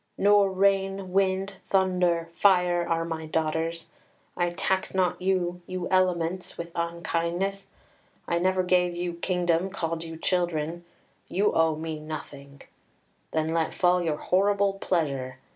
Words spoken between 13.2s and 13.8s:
then let